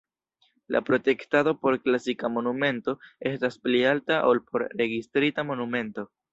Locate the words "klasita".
1.83-2.31